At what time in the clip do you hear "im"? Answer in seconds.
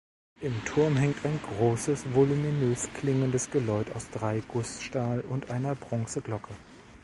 0.41-0.65